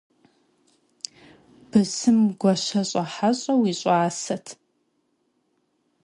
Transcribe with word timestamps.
Bısım 1.69 2.19
guaşeş'e 2.39 3.03
heş'e 3.13 3.53
yi 3.63 3.73
ş'ased. 3.79 4.45